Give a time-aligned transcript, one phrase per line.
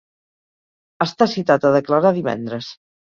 [1.05, 2.71] Està citat a declarar divendres.